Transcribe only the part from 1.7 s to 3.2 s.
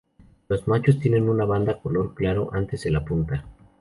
color claro antes de la